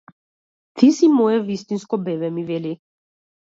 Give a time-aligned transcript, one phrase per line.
[0.81, 2.73] Ти со мое вистинско бебе, ми вели.